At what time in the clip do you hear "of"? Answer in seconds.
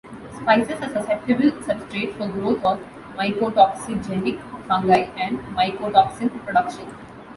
2.65-2.79